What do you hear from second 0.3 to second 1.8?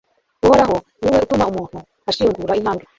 uhoraho ni we utuma umuntu